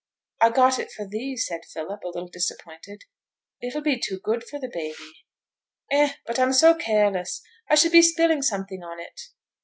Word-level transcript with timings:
'I 0.41 0.49
got 0.53 0.79
it 0.79 0.91
for 0.91 1.05
thee,' 1.07 1.37
said 1.37 1.61
Philip, 1.63 2.01
a 2.03 2.07
little 2.07 2.27
disappointed. 2.27 3.03
'It'll 3.61 3.83
be 3.83 3.99
too 3.99 4.17
good 4.19 4.43
for 4.43 4.59
the 4.59 4.67
baby.' 4.67 5.27
'Eh! 5.91 6.13
but 6.25 6.39
I'm 6.39 6.53
so 6.53 6.73
careless, 6.73 7.43
I 7.69 7.75
should 7.75 7.91
be 7.91 8.01
spilling 8.01 8.41
something 8.41 8.81
on 8.81 8.99
it? 8.99 9.21